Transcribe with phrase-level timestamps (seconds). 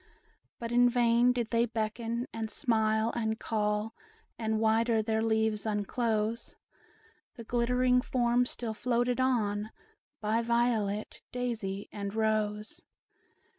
[0.57, 3.93] But in vain did they beckon, and smile, and call,
[4.35, 6.55] And wider their leaves unclose;
[7.35, 9.69] The glittering form still floated on,
[10.19, 12.81] By Violet, Daisy, and Rose.